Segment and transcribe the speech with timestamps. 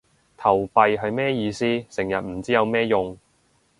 [0.35, 1.59] 投幣係咩意思？
[1.91, 3.15] 成日唔知有咩用